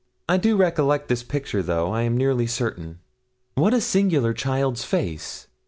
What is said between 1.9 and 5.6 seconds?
I am nearly certain. What a singular child's face!'